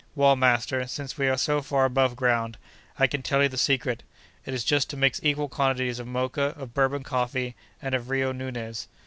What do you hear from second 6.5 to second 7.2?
of Bourbon